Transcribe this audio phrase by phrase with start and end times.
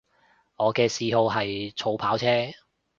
[0.55, 2.25] 我嘅嗜好係儲跑車